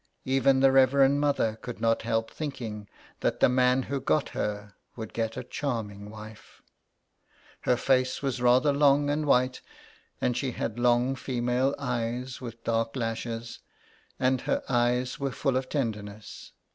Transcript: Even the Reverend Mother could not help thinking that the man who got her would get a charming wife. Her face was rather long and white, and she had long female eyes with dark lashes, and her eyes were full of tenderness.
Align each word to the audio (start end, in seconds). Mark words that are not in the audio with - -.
Even 0.25 0.61
the 0.61 0.71
Reverend 0.71 1.19
Mother 1.19 1.57
could 1.61 1.79
not 1.79 2.01
help 2.01 2.31
thinking 2.31 2.89
that 3.19 3.39
the 3.39 3.47
man 3.47 3.83
who 3.83 4.01
got 4.01 4.29
her 4.29 4.73
would 4.95 5.13
get 5.13 5.37
a 5.37 5.43
charming 5.43 6.09
wife. 6.09 6.63
Her 7.69 7.77
face 7.77 8.19
was 8.23 8.41
rather 8.41 8.73
long 8.73 9.11
and 9.11 9.27
white, 9.27 9.61
and 10.19 10.35
she 10.35 10.53
had 10.53 10.79
long 10.79 11.13
female 11.15 11.75
eyes 11.77 12.41
with 12.41 12.63
dark 12.63 12.95
lashes, 12.95 13.59
and 14.19 14.41
her 14.41 14.63
eyes 14.67 15.19
were 15.19 15.29
full 15.31 15.55
of 15.55 15.69
tenderness. 15.69 16.51